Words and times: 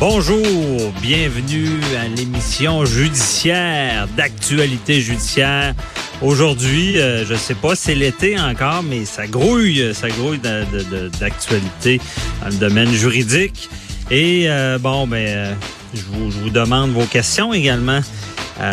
Bonjour, 0.00 0.40
bienvenue 1.02 1.78
à 2.02 2.08
l'émission 2.08 2.86
judiciaire 2.86 4.08
d'actualité 4.16 4.98
judiciaire. 5.02 5.74
Aujourd'hui, 6.22 6.98
euh, 6.98 7.26
je 7.26 7.34
sais 7.34 7.54
pas, 7.54 7.74
c'est 7.74 7.94
l'été 7.94 8.40
encore, 8.40 8.82
mais 8.82 9.04
ça 9.04 9.26
grouille, 9.26 9.94
ça 9.94 10.08
grouille 10.08 10.38
d'actualité 10.38 12.00
dans 12.40 12.48
le 12.48 12.54
domaine 12.54 12.90
juridique. 12.90 13.68
Et 14.10 14.44
euh, 14.48 14.78
bon, 14.78 15.06
ben, 15.06 15.18
euh, 15.18 15.54
je, 15.92 16.00
vous, 16.00 16.48
demande 16.48 16.92
vos 16.92 17.04
questions 17.04 17.52
également. 17.52 18.00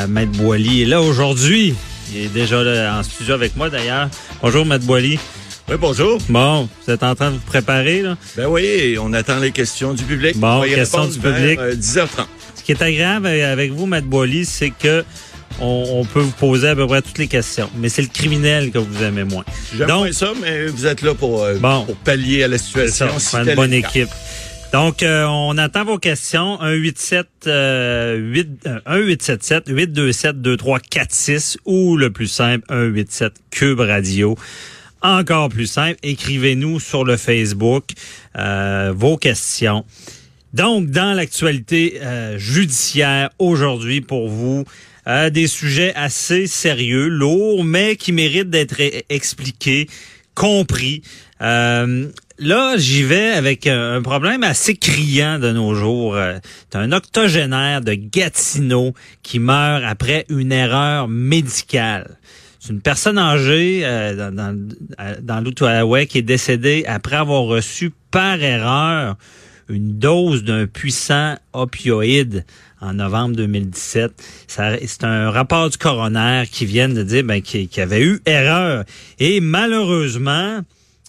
Maître 0.07 0.31
Boily 0.31 0.83
est 0.83 0.85
là 0.85 1.01
aujourd'hui. 1.01 1.75
Il 2.13 2.21
est 2.21 2.33
déjà 2.33 2.97
en 2.97 3.03
studio 3.03 3.33
avec 3.33 3.57
moi 3.57 3.69
d'ailleurs. 3.69 4.07
Bonjour, 4.41 4.65
Maître 4.65 4.85
Boily. 4.85 5.19
Oui, 5.69 5.75
bonjour. 5.77 6.17
Bon, 6.29 6.69
vous 6.85 6.93
êtes 6.93 7.03
en 7.03 7.13
train 7.13 7.29
de 7.29 7.35
vous 7.35 7.45
préparer, 7.45 8.01
là? 8.01 8.17
Ben 8.37 8.47
oui, 8.47 8.97
on 9.01 9.11
attend 9.11 9.39
les 9.39 9.51
questions 9.51 9.93
du 9.93 10.03
public. 10.03 10.37
Bon, 10.37 10.61
questions 10.61 11.07
du 11.07 11.19
public. 11.19 11.59
10h30. 11.59 12.19
Euh, 12.19 12.23
Ce 12.55 12.63
qui 12.63 12.71
est 12.71 12.81
agréable 12.81 13.27
avec 13.27 13.73
vous, 13.73 13.85
Matt 13.85 14.05
Boily, 14.05 14.45
c'est 14.45 14.69
que 14.69 15.03
on, 15.59 16.05
peut 16.05 16.21
vous 16.21 16.31
poser 16.31 16.69
à 16.69 16.75
peu 16.75 16.87
près 16.87 17.01
toutes 17.01 17.17
les 17.17 17.27
questions. 17.27 17.69
Mais 17.77 17.89
c'est 17.89 18.01
le 18.01 18.07
criminel 18.07 18.71
que 18.71 18.77
vous 18.77 19.03
aimez 19.03 19.25
moins. 19.25 19.43
J'aime 19.75 19.91
moins 19.91 20.11
ça, 20.13 20.31
mais 20.41 20.67
vous 20.67 20.85
êtes 20.85 21.01
là 21.01 21.13
pour, 21.13 21.43
euh, 21.43 21.57
pour 21.59 21.95
pallier 21.97 22.43
à 22.43 22.47
la 22.47 22.57
situation. 22.57 23.07
C'est 23.17 23.37
une 23.37 23.55
bonne 23.55 23.73
équipe. 23.73 24.09
Donc, 24.71 25.03
euh, 25.03 25.25
on 25.25 25.57
attend 25.57 25.83
vos 25.83 25.97
questions. 25.97 26.59
187 26.59 27.27
euh, 27.47 28.15
8, 28.15 28.67
1877 28.85 29.63
827 29.67 30.41
2346 30.41 31.57
ou 31.65 31.97
le 31.97 32.09
plus 32.11 32.27
simple 32.27 32.65
187 32.69 33.33
Cube 33.49 33.79
Radio 33.79 34.37
encore 35.01 35.49
plus 35.49 35.67
simple, 35.67 35.97
écrivez-nous 36.03 36.79
sur 36.79 37.03
le 37.03 37.17
Facebook 37.17 37.85
euh, 38.37 38.93
vos 38.95 39.17
questions. 39.17 39.85
Donc, 40.53 40.87
dans 40.87 41.13
l'actualité 41.13 41.99
euh, 42.01 42.37
judiciaire 42.37 43.29
aujourd'hui 43.37 44.01
pour 44.01 44.29
vous, 44.29 44.63
euh, 45.07 45.29
des 45.29 45.47
sujets 45.47 45.93
assez 45.95 46.47
sérieux, 46.47 47.07
lourds, 47.07 47.63
mais 47.63 47.95
qui 47.95 48.11
méritent 48.11 48.49
d'être 48.49 48.81
expliqués, 49.09 49.87
compris. 50.35 51.01
là, 51.39 52.77
j'y 52.77 53.03
vais 53.03 53.29
avec 53.29 53.67
un 53.67 54.01
problème 54.01 54.43
assez 54.43 54.75
criant 54.75 55.39
de 55.39 55.51
nos 55.51 55.73
jours. 55.73 56.17
C'est 56.69 56.77
un 56.77 56.91
octogénaire 56.91 57.81
de 57.81 57.93
Gatineau 57.93 58.93
qui 59.23 59.39
meurt 59.39 59.83
après 59.83 60.25
une 60.29 60.51
erreur 60.51 61.07
médicale. 61.07 62.17
C'est 62.67 62.73
une 62.73 62.81
personne 62.81 63.17
âgée 63.17 63.83
euh, 63.85 64.29
dans, 64.29 64.67
dans, 65.21 65.39
l'Outaouais 65.39 66.05
qui 66.05 66.17
est 66.17 66.21
décédée 66.21 66.83
après 66.85 67.15
avoir 67.15 67.43
reçu 67.43 67.93
par 68.11 68.43
erreur 68.43 69.15
une 69.69 69.97
dose 69.97 70.43
d'un 70.43 70.67
puissant 70.67 71.37
opioïde 71.53 72.43
en 72.81 72.95
novembre 72.95 73.37
2017. 73.37 74.11
C'est 74.47 75.03
un 75.05 75.31
rapport 75.31 75.69
du 75.69 75.77
coroner 75.77 76.43
qui 76.51 76.65
vient 76.65 76.89
de 76.89 77.03
dire 77.03 77.23
ben, 77.23 77.41
qu'il 77.41 77.69
y 77.73 77.79
avait 77.79 78.03
eu 78.03 78.19
erreur. 78.25 78.83
Et 79.17 79.39
malheureusement, 79.39 80.59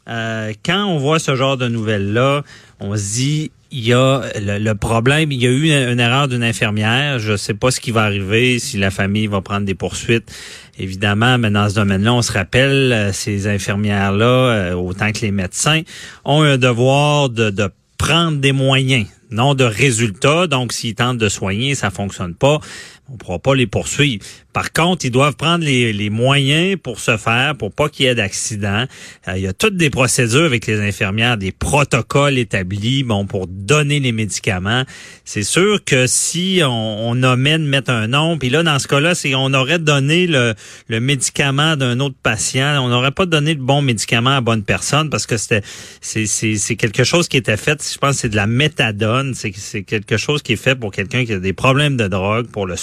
euh, 0.09 0.53
quand 0.65 0.85
on 0.85 0.99
voit 0.99 1.19
ce 1.19 1.35
genre 1.35 1.57
de 1.57 1.67
nouvelles-là, 1.67 2.45
on 2.79 2.97
se 2.97 3.15
dit 3.15 3.51
il 3.71 3.85
y 3.85 3.93
a 3.93 4.23
le, 4.37 4.73
problème, 4.75 5.31
il 5.31 5.43
y 5.43 5.47
a 5.47 5.51
eu 5.51 5.65
une, 5.65 6.01
erreur 6.01 6.29
d'une 6.29 6.43
infirmière. 6.43 7.19
Je 7.19 7.33
ne 7.33 7.37
sais 7.37 7.55
pas 7.55 7.71
ce 7.71 7.81
qui 7.81 7.91
va 7.91 8.05
arriver, 8.05 8.59
si 8.59 8.79
la 8.79 8.91
famille 8.91 9.27
va 9.27 9.41
prendre 9.41 9.67
des 9.67 9.75
poursuites. 9.75 10.33
Évidemment, 10.79 11.39
mais 11.39 11.51
dans 11.51 11.69
ce 11.69 11.75
domaine-là, 11.75 12.15
on 12.15 12.23
se 12.23 12.33
rappelle, 12.33 12.93
euh, 12.93 13.13
ces 13.13 13.49
infirmières-là, 13.49 14.25
euh, 14.27 14.73
autant 14.75 15.11
que 15.11 15.21
les 15.23 15.33
médecins, 15.33 15.83
ont 16.25 16.43
un 16.43 16.57
devoir 16.57 17.31
de, 17.31 17.51
de 17.51 17.69
prendre 17.99 18.39
des 18.39 18.53
moyens, 18.53 19.07
non 19.31 19.55
de 19.55 19.65
résultats. 19.65 20.47
Donc, 20.47 20.73
s'ils 20.73 20.95
tentent 20.95 21.19
de 21.19 21.29
soigner, 21.29 21.75
ça 21.75 21.91
fonctionne 21.91 22.35
pas 22.35 22.61
on 23.09 23.15
ne 23.15 23.19
pourra 23.19 23.39
pas 23.39 23.55
les 23.55 23.67
poursuivre. 23.67 24.25
Par 24.53 24.73
contre, 24.73 25.05
ils 25.05 25.11
doivent 25.11 25.37
prendre 25.37 25.65
les, 25.65 26.11
moyens 26.11 26.77
pour 26.83 27.01
se 27.01 27.17
faire, 27.17 27.55
pour 27.57 27.73
pas 27.73 27.89
qu'il 27.89 28.07
y 28.07 28.09
ait 28.09 28.15
d'accident. 28.15 28.87
Euh, 29.29 29.37
il 29.37 29.43
y 29.43 29.47
a 29.47 29.53
toutes 29.53 29.77
des 29.77 29.89
procédures 29.89 30.45
avec 30.45 30.67
les 30.67 30.81
infirmières, 30.81 31.37
des 31.37 31.53
protocoles 31.53 32.39
établis, 32.39 33.05
bon, 33.05 33.25
pour 33.25 33.47
donner 33.47 34.01
les 34.01 34.11
médicaments. 34.11 34.85
C'est 35.25 35.43
sûr 35.43 35.85
que 35.85 36.07
si 36.07 36.61
on, 36.65 37.09
on 37.09 37.23
omet 37.23 37.59
de 37.59 37.65
mettre 37.65 37.91
un 37.91 38.09
nom, 38.09 38.37
puis 38.37 38.51
là, 38.51 38.63
dans 38.63 38.79
ce 38.79 38.89
cas-là, 38.89 39.15
c'est 39.15 39.35
on 39.35 39.55
aurait 39.55 39.79
donné 39.79 40.27
le, 40.27 40.55
le 40.89 41.01
médicament 41.01 41.77
d'un 41.77 42.01
autre 42.01 42.17
patient, 42.23 42.85
on 42.85 42.89
n'aurait 42.89 43.13
pas 43.13 43.27
donné 43.27 43.55
le 43.55 43.63
bon 43.63 43.81
médicament 43.81 44.31
à 44.31 44.35
la 44.35 44.41
bonne 44.41 44.65
personne 44.65 45.09
parce 45.11 45.27
que 45.27 45.37
c'était 45.37 45.63
c'est, 46.01 46.27
c'est, 46.27 46.77
quelque 46.77 47.05
chose 47.05 47.29
qui 47.29 47.37
était 47.37 47.57
fait, 47.57 47.83
je 47.93 47.99
pense 47.99 48.17
c'est 48.17 48.29
de 48.29 48.37
la 48.37 48.47
méthadone, 48.47 49.35
c'est, 49.35 49.53
c'est 49.57 49.83
quelque 49.83 50.17
chose 50.17 50.43
qui 50.43 50.55
est 50.55 50.57
fait 50.57 50.75
pour 50.75 50.91
quelqu'un 50.91 51.25
qui 51.25 51.33
a 51.33 51.39
des 51.39 51.53
problèmes 51.53 51.97
de 51.97 52.09
drogue, 52.09 52.49
pour 52.49 52.67
le 52.67 52.77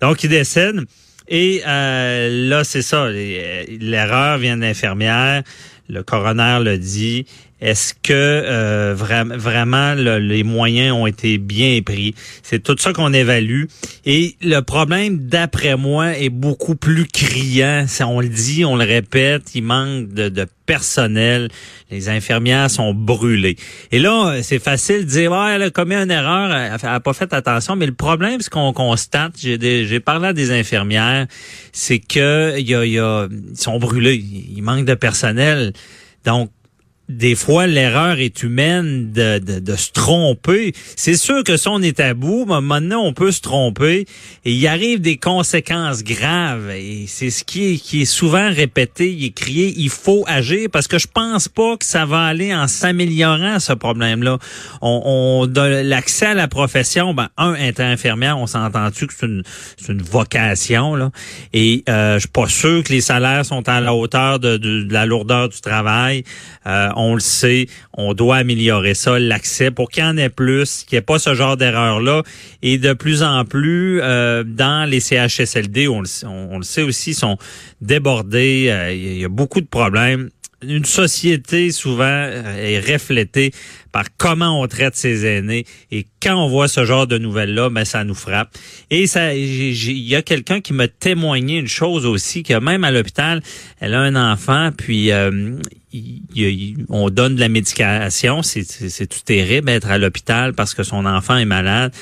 donc, 0.00 0.24
il 0.24 0.30
décède. 0.30 0.84
Et 1.28 1.62
euh, 1.66 2.48
là, 2.48 2.64
c'est 2.64 2.82
ça. 2.82 3.08
L'erreur 3.08 4.38
vient 4.38 4.56
de 4.56 4.62
l'infirmière. 4.62 5.42
Le 5.88 6.02
coroner 6.02 6.58
le 6.62 6.78
dit. 6.78 7.26
Est-ce 7.64 7.94
que 7.94 8.12
euh, 8.12 8.94
vraiment 8.94 9.94
les 9.94 10.42
moyens 10.42 10.92
ont 10.92 11.06
été 11.06 11.38
bien 11.38 11.80
pris? 11.80 12.14
C'est 12.42 12.62
tout 12.62 12.76
ça 12.78 12.92
qu'on 12.92 13.14
évalue. 13.14 13.64
Et 14.04 14.36
le 14.42 14.60
problème, 14.60 15.16
d'après 15.16 15.74
moi, 15.74 16.14
est 16.18 16.28
beaucoup 16.28 16.74
plus 16.74 17.06
criant. 17.06 17.86
On 18.02 18.20
le 18.20 18.28
dit, 18.28 18.66
on 18.66 18.76
le 18.76 18.84
répète, 18.84 19.54
il 19.54 19.62
manque 19.62 20.08
de, 20.08 20.46
personnel. 20.66 21.48
Les 21.90 22.10
infirmières 22.10 22.70
sont 22.70 22.92
brûlées. 22.92 23.56
Et 23.92 23.98
là, 23.98 24.42
c'est 24.42 24.58
facile 24.58 25.06
de 25.06 25.10
dire, 25.10 25.32
ouais, 25.32 25.54
elle 25.54 25.62
a 25.62 25.70
commis 25.70 25.94
une 25.94 26.10
erreur, 26.10 26.54
elle 26.54 26.78
n'a 26.82 27.00
pas 27.00 27.12
fait 27.14 27.32
attention. 27.32 27.76
Mais 27.76 27.86
le 27.86 27.94
problème, 27.94 28.42
ce 28.42 28.50
qu'on 28.50 28.74
constate, 28.74 29.36
j'ai 29.38 30.00
parlé 30.00 30.28
à 30.28 30.32
des 30.34 30.50
infirmières, 30.50 31.28
c'est 31.72 31.98
que 31.98 32.60
y 32.60 32.74
a, 32.74 32.84
y 32.84 32.98
a, 32.98 33.26
ils 33.30 33.56
sont 33.56 33.78
brûlés. 33.78 34.22
Il 34.54 34.60
manque 34.62 34.84
de 34.84 34.94
personnel. 34.94 35.72
Donc, 36.26 36.50
des 37.08 37.34
fois, 37.34 37.66
l'erreur 37.66 38.18
est 38.18 38.42
humaine 38.42 39.12
de, 39.12 39.38
de, 39.38 39.58
de 39.58 39.76
se 39.76 39.92
tromper. 39.92 40.72
C'est 40.96 41.16
sûr 41.16 41.44
que 41.44 41.56
si 41.56 41.68
on 41.68 41.82
est 41.82 42.00
à 42.00 42.14
bout, 42.14 42.46
maintenant, 42.46 43.02
on 43.02 43.12
peut 43.12 43.30
se 43.30 43.40
tromper 43.40 44.06
et 44.44 44.52
il 44.52 44.66
arrive 44.66 45.00
des 45.00 45.18
conséquences 45.18 46.02
graves. 46.02 46.70
Et 46.70 47.04
c'est 47.06 47.30
ce 47.30 47.44
qui 47.44 47.74
est, 47.74 47.76
qui 47.76 48.02
est 48.02 48.06
souvent 48.06 48.48
répété, 48.50 49.12
il 49.12 49.26
est 49.26 49.30
crié, 49.30 49.74
il 49.76 49.90
faut 49.90 50.24
agir 50.26 50.68
parce 50.72 50.88
que 50.88 50.98
je 50.98 51.06
pense 51.06 51.48
pas 51.48 51.76
que 51.76 51.84
ça 51.84 52.06
va 52.06 52.22
aller 52.22 52.54
en 52.54 52.68
s'améliorant, 52.68 53.60
ce 53.60 53.72
problème-là. 53.72 54.38
On, 54.80 55.02
on 55.04 55.46
l'accès 55.82 56.26
à 56.26 56.34
la 56.34 56.48
profession, 56.48 57.14
ben, 57.14 57.28
un, 57.36 57.54
être 57.54 57.80
infirmière, 57.80 58.38
on 58.38 58.46
s'entend-tu 58.46 59.06
que 59.06 59.12
c'est 59.14 59.26
une, 59.26 59.42
une 59.88 60.02
vocation, 60.02 60.94
là. 60.94 61.10
Et 61.52 61.84
euh, 61.88 62.14
je 62.14 62.20
suis 62.20 62.28
pas 62.28 62.48
sûr 62.48 62.82
que 62.82 62.92
les 62.92 63.00
salaires 63.00 63.44
sont 63.44 63.68
à 63.68 63.80
la 63.80 63.94
hauteur 63.94 64.38
de, 64.38 64.56
de, 64.56 64.86
la 64.90 65.06
lourdeur 65.06 65.48
du 65.48 65.60
travail. 65.60 66.24
Euh, 66.66 66.88
on 66.96 67.14
le 67.14 67.20
sait, 67.20 67.66
on 67.92 68.14
doit 68.14 68.36
améliorer 68.36 68.94
ça, 68.94 69.18
l'accès 69.18 69.70
pour 69.70 69.90
qu'il 69.90 70.02
y 70.02 70.06
en 70.06 70.16
ait 70.16 70.28
plus, 70.28 70.84
qu'il 70.84 70.96
n'y 70.96 70.98
ait 70.98 71.02
pas 71.02 71.18
ce 71.18 71.34
genre 71.34 71.56
d'erreur-là. 71.56 72.22
Et 72.62 72.78
de 72.78 72.92
plus 72.92 73.22
en 73.22 73.44
plus, 73.44 74.00
euh, 74.02 74.44
dans 74.44 74.88
les 74.88 75.00
CHSLD, 75.00 75.88
on 75.88 76.00
le, 76.00 76.62
sait 76.62 76.82
aussi, 76.82 77.14
sont 77.14 77.38
débordés. 77.80 78.66
Euh, 78.68 78.92
il 78.92 79.18
y 79.18 79.24
a 79.24 79.28
beaucoup 79.28 79.60
de 79.60 79.66
problèmes 79.66 80.30
une 80.68 80.84
société 80.84 81.70
souvent 81.70 82.28
est 82.58 82.80
reflétée 82.80 83.52
par 83.92 84.04
comment 84.16 84.60
on 84.60 84.66
traite 84.66 84.96
ses 84.96 85.26
aînés. 85.26 85.64
Et 85.90 86.06
quand 86.22 86.34
on 86.34 86.48
voit 86.48 86.68
ce 86.68 86.84
genre 86.84 87.06
de 87.06 87.18
nouvelles-là, 87.18 87.70
ben, 87.70 87.84
ça 87.84 88.04
nous 88.04 88.14
frappe. 88.14 88.50
Et 88.90 89.06
ça, 89.06 89.34
il 89.34 90.00
y 90.00 90.16
a 90.16 90.22
quelqu'un 90.22 90.60
qui 90.60 90.72
m'a 90.72 90.88
témoigné 90.88 91.58
une 91.58 91.68
chose 91.68 92.06
aussi, 92.06 92.42
que 92.42 92.58
même 92.58 92.84
à 92.84 92.90
l'hôpital, 92.90 93.42
elle 93.80 93.94
a 93.94 94.00
un 94.00 94.32
enfant, 94.32 94.70
puis 94.76 95.12
euh, 95.12 95.56
on 96.88 97.10
donne 97.10 97.36
de 97.36 97.40
la 97.40 97.48
médication. 97.48 98.42
C'est 98.42 99.06
tout 99.06 99.20
terrible 99.24 99.66
d'être 99.66 99.90
à 99.90 99.98
l'hôpital 99.98 100.54
parce 100.54 100.74
que 100.74 100.82
son 100.82 101.06
enfant 101.06 101.36
est 101.36 101.44
malade 101.44 101.92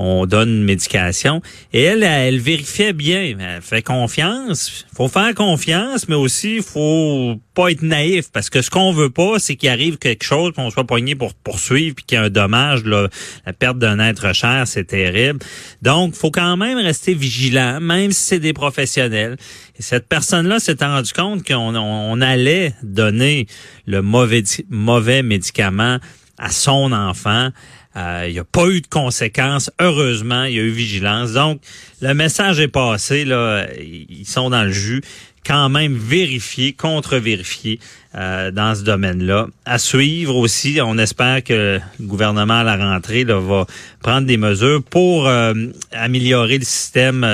on 0.00 0.26
donne 0.26 0.48
une 0.48 0.64
médication. 0.64 1.42
Et 1.72 1.82
elle, 1.82 2.04
elle 2.04 2.38
vérifiait 2.38 2.92
bien. 2.92 3.36
Elle 3.38 3.62
fait 3.62 3.82
confiance. 3.82 4.86
faut 4.94 5.08
faire 5.08 5.34
confiance, 5.34 6.08
mais 6.08 6.14
aussi 6.14 6.60
faut 6.62 7.40
pas 7.54 7.70
être 7.72 7.82
naïf 7.82 8.30
parce 8.32 8.48
que 8.48 8.62
ce 8.62 8.70
qu'on 8.70 8.92
veut 8.92 9.10
pas, 9.10 9.40
c'est 9.40 9.56
qu'il 9.56 9.68
arrive 9.68 9.98
quelque 9.98 10.22
chose, 10.22 10.52
qu'on 10.54 10.70
soit 10.70 10.84
poigné 10.84 11.16
pour 11.16 11.34
poursuivre, 11.34 11.96
puis 11.96 12.04
qu'il 12.04 12.16
y 12.16 12.20
ait 12.20 12.24
un 12.24 12.30
dommage. 12.30 12.84
La 12.84 13.52
perte 13.52 13.78
d'un 13.78 13.98
être 13.98 14.32
cher, 14.32 14.68
c'est 14.68 14.84
terrible. 14.84 15.40
Donc, 15.82 16.14
faut 16.14 16.30
quand 16.30 16.56
même 16.56 16.78
rester 16.78 17.14
vigilant, 17.14 17.80
même 17.80 18.12
si 18.12 18.20
c'est 18.20 18.38
des 18.38 18.52
professionnels. 18.52 19.36
Et 19.78 19.82
cette 19.82 20.06
personne-là 20.06 20.60
s'est 20.60 20.76
rendu 20.80 21.12
compte 21.12 21.44
qu'on 21.44 21.74
on 21.74 22.20
allait 22.20 22.72
donner 22.84 23.48
le 23.86 24.00
mauvais, 24.00 24.44
mauvais 24.70 25.24
médicament 25.24 25.98
à 26.38 26.50
son 26.50 26.92
enfant. 26.92 27.50
Euh, 27.96 28.26
il 28.28 28.32
n'y 28.32 28.38
a 28.38 28.44
pas 28.44 28.66
eu 28.68 28.80
de 28.80 28.86
conséquences. 28.86 29.70
Heureusement, 29.80 30.44
il 30.44 30.54
y 30.54 30.58
a 30.58 30.62
eu 30.62 30.70
vigilance. 30.70 31.32
Donc, 31.32 31.60
le 32.00 32.14
message 32.14 32.60
est 32.60 32.68
passé. 32.68 33.24
Là, 33.24 33.66
ils 33.78 34.26
sont 34.26 34.50
dans 34.50 34.64
le 34.64 34.72
jus. 34.72 35.02
Quand 35.46 35.70
même 35.70 35.96
vérifié, 35.96 36.74
contre-vérifié 36.74 37.80
euh, 38.14 38.50
dans 38.50 38.74
ce 38.74 38.82
domaine-là. 38.82 39.46
À 39.64 39.78
suivre 39.78 40.36
aussi, 40.36 40.78
on 40.84 40.98
espère 40.98 41.42
que 41.42 41.80
le 41.98 42.06
gouvernement 42.06 42.60
à 42.60 42.64
la 42.64 42.76
rentrée 42.76 43.24
là, 43.24 43.40
va 43.40 43.66
prendre 44.02 44.26
des 44.26 44.36
mesures 44.36 44.82
pour 44.82 45.26
euh, 45.26 45.54
améliorer 45.92 46.58
le 46.58 46.64
système 46.64 47.26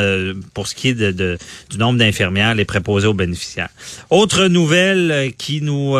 pour 0.55 0.69
ce 0.69 0.77
qui 0.77 0.91
est 0.91 0.95
de, 0.95 1.39
du 1.71 1.79
nombre 1.79 1.99
d'infirmières, 1.99 2.55
les 2.55 2.65
préposés 2.65 3.09
aux 3.09 3.15
bénéficiaires. 3.15 3.71
Autre 4.11 4.47
nouvelle 4.47 5.33
qui 5.37 5.61
nous 5.61 5.97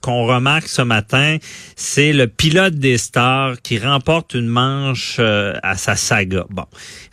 qu'on 0.00 0.26
remarque 0.26 0.68
ce 0.68 0.82
matin, 0.82 1.36
c'est 1.76 2.12
le 2.12 2.26
pilote 2.26 2.74
des 2.74 2.98
stars 2.98 3.60
qui 3.62 3.78
remporte 3.78 4.34
une 4.34 4.46
manche 4.46 5.16
euh, 5.18 5.54
à 5.62 5.76
sa 5.76 5.96
saga. 5.96 6.46
Bon, 6.50 6.64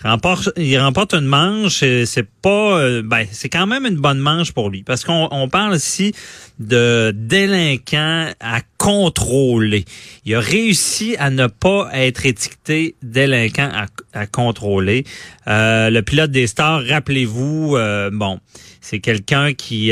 il 0.03 0.09
remporte, 0.09 0.49
il 0.57 0.77
remporte 0.79 1.13
une 1.13 1.25
manche, 1.25 1.79
c'est 1.79 2.27
pas, 2.41 2.79
euh, 2.79 3.01
ben, 3.03 3.25
c'est 3.31 3.49
quand 3.49 3.67
même 3.67 3.85
une 3.85 3.97
bonne 3.97 4.19
manche 4.19 4.51
pour 4.51 4.69
lui, 4.69 4.83
parce 4.83 5.03
qu'on 5.03 5.27
on 5.31 5.49
parle 5.49 5.75
ici 5.75 6.13
de 6.59 7.13
délinquant 7.15 8.31
à 8.39 8.61
contrôler. 8.77 9.85
Il 10.25 10.35
a 10.35 10.39
réussi 10.39 11.15
à 11.17 11.29
ne 11.29 11.47
pas 11.47 11.89
être 11.93 12.25
étiqueté 12.25 12.95
délinquant 13.03 13.69
à, 13.73 13.85
à 14.19 14.25
contrôler. 14.27 15.03
Euh, 15.47 15.89
le 15.89 16.01
pilote 16.01 16.31
des 16.31 16.47
stars, 16.47 16.83
rappelez-vous, 16.85 17.77
bon, 18.13 18.39
c'est 18.81 18.99
quelqu'un 18.99 19.53
qui 19.53 19.91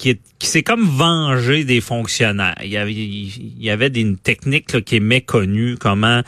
qui, 0.00 0.18
s'est 0.40 0.62
comme 0.62 0.86
vengé 0.86 1.64
des 1.64 1.80
fonctionnaires. 1.80 2.56
Il 2.62 2.70
y 2.70 2.76
avait, 2.76 2.92
il 2.92 3.62
y 3.62 3.70
avait 3.70 3.88
une 3.88 4.16
technique 4.16 4.84
qui 4.84 4.96
est 4.96 5.00
méconnue, 5.00 5.76
comment 5.78 6.22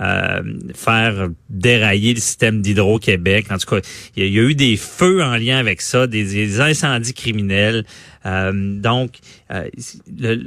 euh, 0.00 0.42
faire 0.74 1.28
dérailler 1.50 2.14
le 2.14 2.20
système 2.20 2.62
d'Hydro-Québec. 2.62 3.46
En 3.50 3.58
tout 3.58 3.74
cas, 3.74 3.86
il 4.16 4.32
y, 4.32 4.38
a, 4.38 4.42
eu 4.42 4.54
des 4.54 4.76
feux 4.76 5.22
en 5.22 5.36
lien 5.36 5.58
avec 5.58 5.82
ça, 5.82 6.06
des, 6.06 6.60
incendies 6.60 7.12
criminels. 7.12 7.84
Euh, 8.24 8.52
donc, 8.54 9.18
euh, 9.50 9.68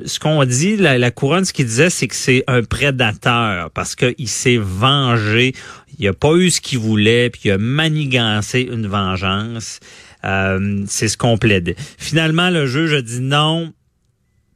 ce 0.06 0.20
qu'on 0.20 0.44
dit, 0.46 0.78
la, 0.78 1.12
couronne, 1.12 1.46
ce 1.46 1.54
qu'il 1.54 1.66
disait, 1.66 1.92
c'est 1.92 2.08
que 2.08 2.16
c'est 2.16 2.44
un 2.48 2.64
prédateur 2.64 3.70
parce 3.72 3.96
qu'il 3.96 4.28
s'est 4.28 4.60
vengé. 4.60 5.54
Il 6.00 6.08
a 6.08 6.14
pas 6.14 6.34
eu 6.34 6.50
ce 6.50 6.60
qu'il 6.60 6.80
voulait, 6.80 7.30
puis 7.30 7.42
il 7.46 7.52
a 7.52 7.58
manigancé 7.60 8.62
une 8.62 8.88
vengeance. 8.88 9.80
Euh, 10.26 10.84
c'est 10.88 11.08
ce 11.08 11.18
qu'on 11.18 11.38
plaide. 11.38 11.76
Finalement, 11.98 12.50
le 12.50 12.66
juge 12.66 12.94
a 12.94 13.02
dit 13.02 13.20
non, 13.20 13.74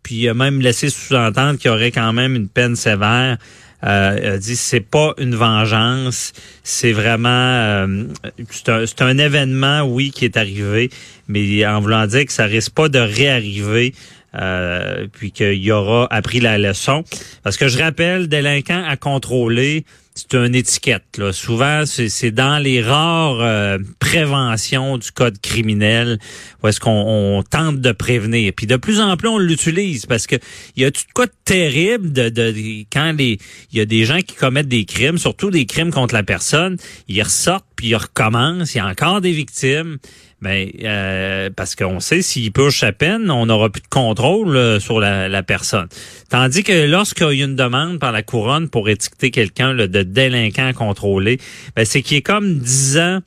puis 0.04 0.16
il 0.16 0.30
a 0.30 0.34
même 0.34 0.62
laissé 0.62 0.90
sous-entendre 0.90 1.60
qu'il 1.60 1.70
y 1.70 1.74
aurait 1.74 1.92
quand 1.92 2.14
même 2.14 2.36
une 2.36 2.48
peine 2.48 2.76
sévère. 2.76 3.38
Euh, 3.84 4.18
il 4.20 4.28
a 4.28 4.38
dit 4.38 4.56
c'est 4.56 4.80
pas 4.80 5.14
une 5.20 5.36
vengeance, 5.36 6.34
c'est 6.64 6.94
vraiment 6.94 7.30
euh, 7.30 8.06
c'est 8.50 9.02
un, 9.02 9.18
événement 9.20 9.82
oui 9.82 10.10
qui 10.10 10.26
est 10.26 10.36
arrivé, 10.36 10.90
mais 11.28 11.64
en 11.68 11.80
voulant 11.80 12.08
dire 12.08 12.26
que 12.26 12.32
ça 12.32 12.46
risque 12.46 12.72
pas 12.72 12.90
de 12.90 13.00
réarriver. 13.00 13.94
Euh, 14.36 15.08
puis 15.12 15.32
qu'il 15.32 15.72
aura 15.72 16.06
appris 16.12 16.40
la 16.42 16.58
leçon. 16.58 17.04
Parce 17.44 17.58
que 17.58 17.70
je 17.70 17.80
rappelle, 17.80 18.28
délinquant 18.28 18.84
à 18.86 18.96
contrôler, 18.96 19.86
c'est 20.18 20.34
une 20.34 20.56
étiquette. 20.56 21.18
Là. 21.20 21.32
Souvent, 21.32 21.84
c'est 21.86 22.32
dans 22.32 22.58
les 22.58 22.82
rares 22.82 23.40
euh, 23.40 23.78
préventions 24.00 24.98
du 24.98 25.12
code 25.12 25.40
criminel 25.40 26.18
où 26.64 26.68
est-ce 26.68 26.80
qu'on 26.80 27.44
tente 27.50 27.82
de 27.82 27.92
prévenir. 27.92 28.52
Puis 28.56 28.66
de 28.66 28.78
plus 28.78 29.00
en 29.00 29.16
plus, 29.16 29.28
on 29.28 29.38
l'utilise 29.38 30.08
parce 30.08 30.26
que 30.26 30.36
il 30.76 30.82
y 30.82 30.86
a 30.86 30.92
tout 30.92 31.04
quoi 31.14 31.28
de 31.28 31.32
terrible 31.46 32.12
de, 32.12 32.30
de, 32.30 32.52
quand 32.92 33.14
les 33.16 33.38
il 33.72 33.78
y 33.78 33.82
a 33.82 33.86
des 33.86 34.06
gens 34.06 34.20
qui 34.22 34.36
commettent 34.36 34.68
des 34.68 34.86
crimes, 34.86 35.20
surtout 35.20 35.52
des 35.52 35.68
crimes 35.68 35.92
contre 35.92 36.16
la 36.16 36.24
personne, 36.24 36.78
ils 37.08 37.22
ressortent 37.22 37.68
puis 37.76 37.90
ils 37.90 37.96
recommencent. 37.96 38.74
Il 38.74 38.80
y 38.80 38.82
a 38.82 38.88
encore 38.88 39.22
des 39.22 39.34
victimes. 39.34 40.00
Ben, 40.42 40.70
euh, 40.84 41.50
parce 41.56 41.76
qu'on 41.76 42.00
sait 42.00 42.22
s'il 42.22 42.52
purge 42.52 42.78
sa 42.78 42.92
peine, 42.92 43.32
on 43.32 43.48
n'aura 43.48 43.72
plus 43.72 43.82
de 43.82 43.88
contrôle 43.88 44.56
euh, 44.56 44.80
sur 44.80 45.00
la, 45.00 45.44
personne. 45.44 45.88
Tandis 46.30 46.64
que 46.64 46.86
lorsqu'il 46.86 47.38
y 47.38 47.42
a 47.42 47.46
une 47.46 47.56
demande 47.56 47.98
par 47.98 48.12
la 48.12 48.22
couronne 48.22 48.70
pour 48.70 48.88
étiqueter 48.88 49.32
quelqu'un 49.32 49.74
de 49.74 50.04
délinquant 50.04 50.74
contrôlé, 50.74 51.40
ben, 51.76 51.86
c'est 51.86 52.04
qu'il 52.04 52.18
est 52.18 52.22
comme 52.22 52.60
10 52.60 53.00
ans 53.00 53.20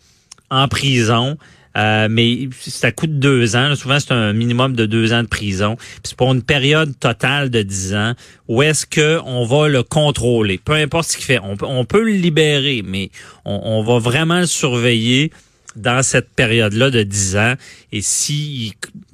en 0.51 0.69
prison. 0.69 1.37
Euh, 1.77 2.09
mais 2.11 2.49
ça 2.61 2.91
coûte 2.91 3.19
deux 3.19 3.55
ans. 3.55 3.75
Souvent, 3.77 4.01
c'est 4.01 4.13
un 4.13 4.33
minimum 4.33 4.75
de 4.75 4.87
deux 4.87 5.13
ans 5.13 5.23
de 5.23 5.29
prison. 5.29 5.77
C'est 6.03 6.17
pour 6.17 6.33
une 6.33 6.43
période 6.43 6.99
totale 6.99 7.49
de 7.49 7.63
dix 7.63 7.95
ans. 7.95 8.15
Où 8.49 8.63
est-ce 8.63 8.87
que 8.87 9.21
on 9.25 9.45
va 9.45 9.69
le 9.69 9.85
contrôler? 9.85 10.59
Peu 10.59 10.73
importe 10.73 11.11
ce 11.11 11.17
qu'il 11.17 11.27
fait. 11.27 11.39
On, 11.41 11.85
peut 11.85 12.03
le 12.03 12.13
libérer, 12.13 12.83
mais 12.85 13.11
on, 13.45 13.61
on 13.63 13.83
va 13.85 14.01
vraiment 14.01 14.41
le 14.41 14.47
surveiller 14.47 15.31
dans 15.77 16.03
cette 16.03 16.31
période-là 16.31 16.91
de 16.91 17.03
10 17.03 17.37
ans 17.37 17.55
et 17.93 18.01
s'il 18.03 18.73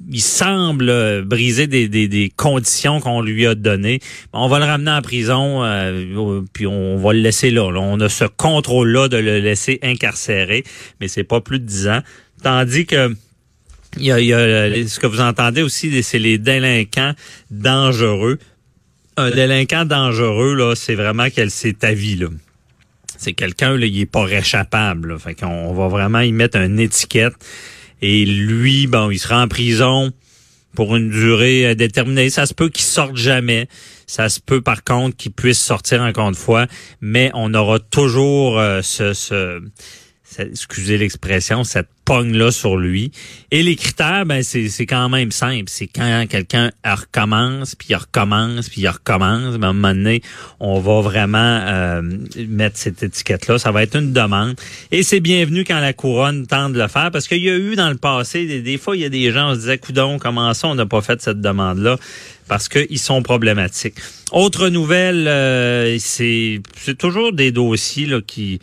il 0.09 0.21
semble 0.21 1.23
briser 1.23 1.67
des, 1.67 1.87
des, 1.87 2.31
conditions 2.35 2.99
qu'on 2.99 3.21
lui 3.21 3.45
a 3.45 3.55
données, 3.55 3.99
on 4.33 4.47
va 4.47 4.59
le 4.59 4.65
ramener 4.65 4.91
en 4.91 5.01
prison 5.01 5.63
euh, 5.63 6.41
puis 6.53 6.65
on 6.65 6.97
va 6.97 7.13
le 7.13 7.19
laisser 7.19 7.51
là, 7.51 7.63
On 7.65 7.99
a 7.99 8.09
ce 8.09 8.25
contrôle-là 8.25 9.07
de 9.07 9.17
le 9.17 9.39
laisser 9.39 9.79
incarcéré, 9.83 10.63
mais 10.99 11.07
c'est 11.07 11.23
pas 11.23 11.41
plus 11.41 11.59
de 11.59 11.65
10 11.65 11.87
ans. 11.89 12.01
Tandis 12.41 12.85
que 12.85 13.13
il 13.99 14.05
y 14.05 14.11
a, 14.11 14.87
ce 14.87 14.99
que 14.99 15.07
vous 15.07 15.21
entendez 15.21 15.61
aussi, 15.63 16.03
c'est 16.03 16.19
les 16.19 16.37
délinquants 16.37 17.13
dangereux. 17.49 18.37
Un 19.15 19.31
délinquant 19.31 19.85
dangereux, 19.85 20.53
là, 20.53 20.75
c'est 20.75 20.93
vraiment 20.93 21.29
qu'elle 21.29 21.49
s'est 21.49 21.73
ta 21.73 21.93
vie, 21.93 22.15
là 22.15 22.27
c'est 23.17 23.33
quelqu'un, 23.33 23.77
là, 23.77 23.85
il 23.85 23.99
est 23.99 24.05
pas 24.05 24.23
réchappable. 24.23 25.19
Fait 25.19 25.35
qu'on 25.35 25.73
va 25.73 25.87
vraiment 25.87 26.21
y 26.21 26.31
mettre 26.31 26.57
une 26.57 26.79
étiquette. 26.79 27.33
Et 28.01 28.25
lui, 28.25 28.87
bon, 28.87 29.09
il 29.09 29.17
sera 29.17 29.41
en 29.41 29.47
prison 29.47 30.11
pour 30.75 30.95
une 30.95 31.09
durée 31.09 31.75
déterminée. 31.75 32.29
Ça 32.29 32.45
se 32.45 32.53
peut 32.53 32.69
qu'il 32.69 32.83
sorte 32.83 33.15
jamais. 33.15 33.67
Ça 34.05 34.29
se 34.29 34.39
peut 34.39 34.61
par 34.61 34.83
contre 34.83 35.17
qu'il 35.17 35.31
puisse 35.31 35.59
sortir 35.59 36.01
encore 36.01 36.29
une 36.29 36.35
fois, 36.35 36.67
mais 37.01 37.29
on 37.33 37.53
aura 37.53 37.79
toujours 37.79 38.57
euh, 38.57 38.81
ce, 38.81 39.61
excusez 40.39 40.97
l'expression, 40.97 41.63
cette 41.63 41.87
pogne-là 42.07 42.51
sur 42.51 42.77
lui. 42.77 43.11
Et 43.51 43.63
les 43.63 43.75
critères, 43.75 44.25
ben 44.25 44.41
c'est, 44.41 44.85
quand 44.85 45.09
même 45.09 45.31
simple. 45.31 45.65
C'est 45.67 45.87
quand 45.87 46.25
quelqu'un 46.29 46.71
recommence, 46.85 47.75
puis 47.75 47.89
il 47.89 47.95
recommence, 47.95 48.69
puis 48.69 48.81
il 48.81 48.87
recommence. 48.87 49.57
Ben, 49.57 49.67
à 49.67 49.69
un 49.71 49.73
moment 49.73 49.93
donné, 49.93 50.21
on 50.61 50.79
va 50.79 51.01
vraiment 51.01 51.37
euh, 51.65 52.01
mettre 52.47 52.77
cette 52.77 53.03
étiquette-là. 53.03 53.59
Ça 53.59 53.71
va 53.71 53.83
être 53.83 53.97
une 53.97 54.13
demande. 54.13 54.55
Et 54.91 55.03
c'est 55.03 55.19
bienvenu 55.19 55.65
quand 55.65 55.81
la 55.81 55.91
couronne 55.91 56.47
tente 56.47 56.73
de 56.73 56.79
le 56.79 56.87
faire, 56.87 57.11
parce 57.11 57.27
qu'il 57.27 57.43
y 57.43 57.49
a 57.49 57.57
eu 57.57 57.75
dans 57.75 57.89
le 57.89 57.97
passé, 57.97 58.61
des, 58.61 58.77
fois, 58.77 58.95
il 58.95 59.01
y 59.01 59.05
a 59.05 59.09
des 59.09 59.31
gens, 59.33 59.51
on 59.51 59.55
se 59.55 59.59
disait, 59.59 59.77
coudon, 59.77 60.17
comment 60.17 60.53
ça, 60.53 60.69
on 60.69 60.75
n'a 60.75 60.85
pas 60.85 61.01
fait 61.01 61.21
cette 61.21 61.41
demande-là? 61.41 61.97
Parce 62.47 62.69
qu'ils 62.69 62.99
sont 62.99 63.21
problématiques. 63.21 63.95
Autre 64.31 64.69
nouvelle, 64.69 65.27
euh, 65.27 65.97
c'est, 65.99 66.61
c'est 66.77 66.97
toujours 66.97 67.33
des 67.33 67.51
dossiers 67.51 68.05
là, 68.05 68.21
qui 68.25 68.61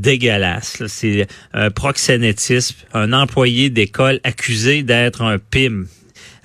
dégueulasse. 0.00 0.82
C'est 0.86 1.26
un 1.52 1.70
proxénétisme, 1.70 2.76
un 2.94 3.12
employé 3.12 3.70
d'école 3.70 4.20
accusé 4.24 4.82
d'être 4.82 5.22
un 5.22 5.38
PIM. 5.38 5.84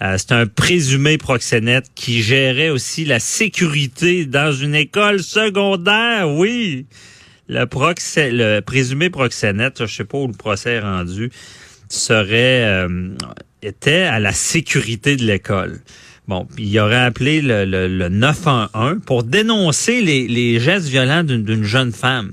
Euh, 0.01 0.15
c'est 0.17 0.31
un 0.31 0.47
présumé 0.47 1.17
proxénète 1.17 1.85
qui 1.95 2.21
gérait 2.21 2.69
aussi 2.69 3.05
la 3.05 3.19
sécurité 3.19 4.25
dans 4.25 4.51
une 4.51 4.75
école 4.75 5.21
secondaire, 5.21 6.29
oui. 6.29 6.87
Le, 7.47 7.65
le 7.65 8.59
présumé 8.61 9.09
proxénète, 9.09 9.85
je 9.85 9.93
sais 9.93 10.05
pas 10.05 10.17
où 10.17 10.27
le 10.27 10.33
procès 10.33 10.73
est 10.73 10.79
rendu, 10.79 11.29
serait 11.89 12.63
euh, 12.65 13.09
était 13.61 14.03
à 14.03 14.19
la 14.19 14.31
sécurité 14.31 15.15
de 15.15 15.23
l'école. 15.23 15.81
Bon, 16.27 16.47
il 16.57 16.77
aurait 16.79 16.95
appelé 16.95 17.41
le, 17.41 17.65
le, 17.65 17.87
le 17.87 18.09
911 18.09 19.01
pour 19.05 19.23
dénoncer 19.23 20.01
les 20.01 20.59
gestes 20.59 20.87
violents 20.87 21.23
d'une 21.23 21.63
jeune 21.63 21.91
femme. 21.91 22.31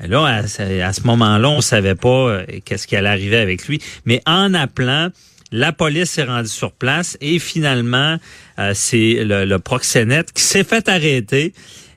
Là, 0.00 0.24
à, 0.24 0.46
ce 0.92 1.06
moment-là, 1.06 1.48
on 1.48 1.60
savait 1.60 1.94
pas 1.94 2.08
euh, 2.08 2.46
qu'est-ce 2.64 2.86
qui 2.86 2.96
allait 2.96 3.08
arriver 3.08 3.38
avec 3.38 3.66
lui. 3.68 3.80
Mais 4.04 4.22
en 4.26 4.54
appelant, 4.54 5.10
la 5.52 5.72
police 5.72 6.10
s'est 6.10 6.24
rendue 6.24 6.48
sur 6.48 6.72
place 6.72 7.16
et 7.20 7.38
finalement, 7.38 8.18
euh, 8.58 8.72
c'est 8.74 9.24
le, 9.24 9.56
proxénète 9.58 10.32
qui 10.32 10.42
s'est 10.42 10.64
fait 10.64 10.88
arrêter. 10.88 11.52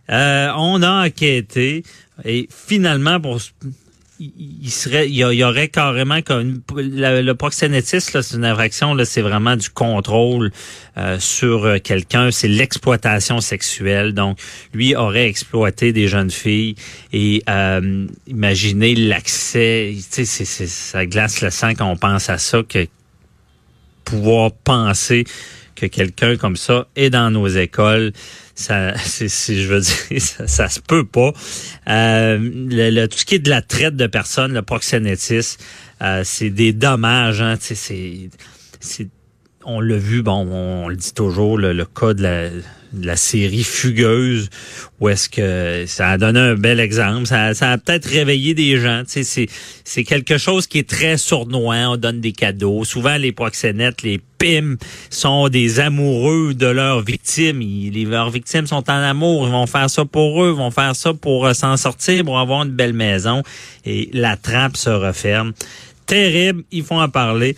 Euh, 0.10 0.50
on 0.56 0.82
a 0.82 1.06
enquêté 1.06 1.84
et 2.26 2.48
finalement, 2.50 3.20
pour 3.20 3.40
il 4.20 4.70
serait, 4.70 5.08
il 5.08 5.16
y, 5.16 5.44
aurait 5.44 5.70
carrément 5.70 6.22
comme 6.22 6.62
le, 6.76 7.34
proxénétisme, 7.34 8.22
c'est 8.22 8.36
une 8.36 8.44
infraction, 8.44 8.94
là, 8.94 9.06
c'est 9.06 9.22
vraiment 9.22 9.56
du 9.56 9.70
contrôle 9.70 10.52
euh, 10.98 11.18
sur 11.20 11.64
euh, 11.66 11.78
quelqu'un, 11.80 12.30
c'est 12.32 12.50
l'exploitation 12.50 13.40
sexuelle. 13.40 14.14
Donc, 14.14 14.38
lui 14.74 14.94
aurait 14.96 15.28
exploité 15.28 15.94
des 15.94 16.10
jeunes 16.10 16.32
filles 16.32 16.76
et 17.14 17.42
euh, 17.50 18.08
imaginez 18.28 18.96
l'accès, 18.96 19.96
tu 20.12 20.26
sais, 20.26 20.46
ça 20.46 21.06
glace 21.06 21.42
le 21.42 21.50
sang 21.50 21.74
quand 21.76 21.90
on 21.90 21.96
pense 21.96 22.30
à 22.30 22.38
ça 22.38 22.62
que 22.64 22.88
pouvoir 24.04 24.52
penser 24.52 25.24
que 25.76 25.86
quelqu'un 25.86 26.36
comme 26.36 26.58
ça 26.58 26.88
est 26.98 27.10
dans 27.10 27.32
nos 27.32 27.48
écoles 27.48 28.12
ça, 28.60 28.94
c'est, 28.98 29.30
je 29.30 29.68
veux 29.68 29.80
dire, 29.80 30.20
ça, 30.46 30.68
se 30.68 30.82
peut 30.82 31.06
pas. 31.06 31.32
Euh, 31.88 32.38
le, 32.42 33.08
tout 33.08 33.18
ce 33.18 33.26
qui 33.26 33.36
est 33.36 33.40
de 33.40 33.50
la 33.50 33.62
traite 33.62 33.96
de 33.96 34.06
personnes, 34.06 34.54
le 34.54 34.62
proxénétisme, 34.62 35.62
euh, 36.02 36.24
c'est 36.26 36.50
des 36.50 36.74
dommages. 36.74 37.42
Hein, 37.42 37.56
c'est, 37.60 38.30
on 39.66 39.82
l'a 39.82 39.98
vu, 39.98 40.22
bon, 40.22 40.48
on, 40.52 40.88
le 40.88 40.96
dit 40.96 41.14
toujours, 41.14 41.58
le, 41.58 41.86
cas 41.86 42.14
de 42.14 42.52
la 42.94 43.16
série 43.16 43.64
Fugueuse, 43.64 44.50
où 45.00 45.10
est-ce 45.10 45.30
que 45.30 45.86
ça 45.86 46.10
a 46.10 46.18
donné 46.18 46.40
un 46.40 46.56
bel 46.56 46.80
exemple. 46.80 47.28
Ça, 47.28 47.48
a 47.50 47.78
peut-être 47.78 48.08
réveillé 48.08 48.54
des 48.54 48.80
gens. 48.80 49.04
C'est, 49.06 50.04
quelque 50.04 50.38
chose 50.38 50.68
qui 50.68 50.80
est 50.80 50.90
très 50.90 51.18
sournois. 51.18 51.90
On 51.90 51.98
donne 51.98 52.22
des 52.22 52.32
cadeaux. 52.32 52.84
Souvent, 52.84 53.18
les 53.18 53.32
proxénètes, 53.32 54.02
les 54.02 54.20
PIM 54.38 54.78
sont 55.10 55.50
des 55.50 55.80
amoureux 55.80 56.54
de 56.54 56.68
leurs 56.68 57.02
victimes. 57.02 57.60
les, 57.60 58.06
leurs 58.06 58.30
victimes 58.30 58.66
sont 58.66 58.90
en 58.90 58.94
amour. 58.94 59.48
Ils 59.48 59.52
vont 59.52 59.68
faire 59.68 59.90
ça 59.90 60.06
pour 60.06 60.44
eux. 60.44 60.52
Ils 60.52 60.58
vont 60.58 60.72
faire 60.72 60.96
ça 60.96 61.14
pour 61.14 61.46
euh, 61.46 61.54
s'en 61.54 61.78
sortir, 61.78 62.24
pour 62.24 62.40
avoir 62.40 62.64
une 62.64 62.72
belle 62.72 62.94
maison. 62.94 63.44
Et 63.86 64.10
la 64.14 64.38
trappe 64.38 64.78
se 64.78 64.90
referme. 64.90 65.54
Terrible. 66.06 66.64
Ils 66.72 66.84
font 66.84 67.02
en 67.02 67.10
parler. 67.10 67.56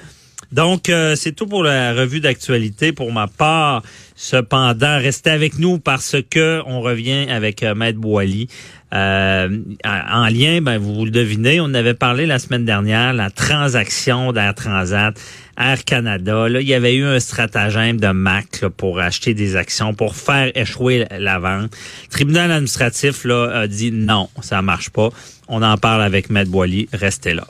Donc, 0.51 0.89
euh, 0.89 1.15
c'est 1.15 1.31
tout 1.31 1.48
pour 1.48 1.63
la 1.63 1.93
revue 1.93 2.20
d'actualité. 2.20 2.91
Pour 2.91 3.12
ma 3.12 3.27
part, 3.27 3.84
cependant, 4.15 4.98
restez 4.98 5.29
avec 5.29 5.58
nous 5.58 5.79
parce 5.79 6.17
que 6.29 6.62
on 6.65 6.81
revient 6.81 7.27
avec 7.29 7.63
euh, 7.63 7.74
Maître 7.74 8.00
Boily. 8.00 8.48
Euh, 8.93 9.60
en 9.86 10.27
lien, 10.27 10.62
ben, 10.62 10.77
vous 10.77 11.05
le 11.05 11.12
devinez, 11.12 11.62
on 11.62 11.74
avait 11.74 11.93
parlé 11.93 12.25
la 12.25 12.39
semaine 12.39 12.65
dernière, 12.65 13.13
la 13.13 13.29
transaction 13.29 14.34
d'Air 14.34 14.53
Transat, 14.53 15.17
Air 15.58 15.86
Canada. 15.86 16.50
Là, 16.50 16.60
il 16.60 16.67
y 16.67 16.74
avait 16.74 16.96
eu 16.96 17.05
un 17.05 17.22
stratagème 17.22 18.01
de 18.01 18.10
MAC 18.10 18.65
pour 18.75 19.00
acheter 19.00 19.34
des 19.34 19.55
actions, 19.55 19.93
pour 19.93 20.17
faire 20.17 20.51
échouer 20.55 21.08
la 21.17 21.39
vente. 21.39 21.72
Le 22.03 22.10
tribunal 22.10 22.51
administratif 22.51 23.24
là, 23.24 23.62
a 23.62 23.67
dit 23.67 23.93
non, 23.93 24.27
ça 24.41 24.62
marche 24.62 24.89
pas. 24.89 25.08
On 25.48 25.63
en 25.63 25.77
parle 25.77 26.03
avec 26.03 26.29
Maître 26.29 26.51
Boily. 26.51 26.89
Restez 26.91 27.34
là. 27.34 27.48